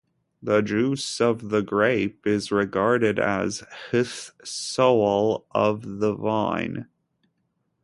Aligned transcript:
The 0.41 0.61
juice 0.63 1.21
of 1.21 1.49
the 1.49 1.61
grape 1.61 2.25
is 2.25 2.51
regarded 2.51 3.19
as 3.19 3.61
hte 3.91 4.31
soul 4.43 5.45
of 5.51 5.99
the 5.99 6.15
vine. 6.15 6.87